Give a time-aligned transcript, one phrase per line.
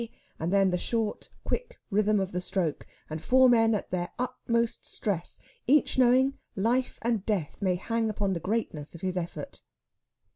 [0.39, 4.83] and then the short, quick rhythm of the stroke, and four men at their utmost
[4.83, 9.61] stress, each knowing life and death may hang upon the greatness of his effort.